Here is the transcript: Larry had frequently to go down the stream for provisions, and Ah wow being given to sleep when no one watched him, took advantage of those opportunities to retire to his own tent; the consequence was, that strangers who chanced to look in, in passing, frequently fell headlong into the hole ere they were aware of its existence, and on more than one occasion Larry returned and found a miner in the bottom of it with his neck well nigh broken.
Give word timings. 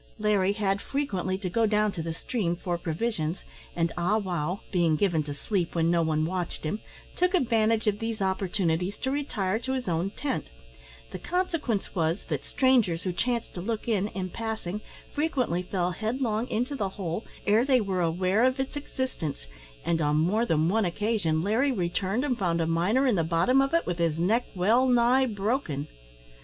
Larry 0.17 0.53
had 0.53 0.81
frequently 0.81 1.37
to 1.37 1.47
go 1.47 1.67
down 1.67 1.91
the 1.95 2.11
stream 2.15 2.55
for 2.55 2.75
provisions, 2.79 3.43
and 3.75 3.91
Ah 3.95 4.17
wow 4.17 4.61
being 4.71 4.95
given 4.95 5.21
to 5.21 5.35
sleep 5.35 5.75
when 5.75 5.91
no 5.91 6.01
one 6.01 6.25
watched 6.25 6.63
him, 6.63 6.79
took 7.15 7.35
advantage 7.35 7.85
of 7.85 7.99
those 7.99 8.19
opportunities 8.19 8.97
to 8.97 9.11
retire 9.11 9.59
to 9.59 9.73
his 9.73 9.87
own 9.87 10.09
tent; 10.09 10.45
the 11.11 11.19
consequence 11.19 11.93
was, 11.93 12.23
that 12.29 12.43
strangers 12.43 13.03
who 13.03 13.13
chanced 13.13 13.53
to 13.53 13.61
look 13.61 13.87
in, 13.87 14.07
in 14.07 14.31
passing, 14.31 14.81
frequently 15.13 15.61
fell 15.61 15.91
headlong 15.91 16.47
into 16.47 16.75
the 16.75 16.89
hole 16.89 17.23
ere 17.45 17.63
they 17.63 17.79
were 17.79 18.01
aware 18.01 18.43
of 18.43 18.59
its 18.59 18.75
existence, 18.75 19.45
and 19.85 20.01
on 20.01 20.15
more 20.15 20.47
than 20.47 20.67
one 20.67 20.83
occasion 20.83 21.43
Larry 21.43 21.71
returned 21.71 22.25
and 22.25 22.39
found 22.39 22.59
a 22.59 22.65
miner 22.65 23.05
in 23.05 23.13
the 23.13 23.23
bottom 23.23 23.61
of 23.61 23.71
it 23.75 23.85
with 23.85 23.99
his 23.99 24.17
neck 24.17 24.45
well 24.55 24.87
nigh 24.87 25.27
broken. 25.27 25.87